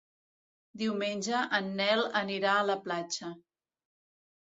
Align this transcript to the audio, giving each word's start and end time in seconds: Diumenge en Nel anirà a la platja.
Diumenge 0.83 1.43
en 1.59 1.71
Nel 1.83 2.03
anirà 2.25 2.57
a 2.57 2.67
la 2.73 2.81
platja. 2.89 3.33